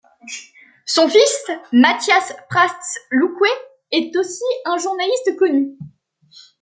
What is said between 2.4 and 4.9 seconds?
Prats Luque est aussi un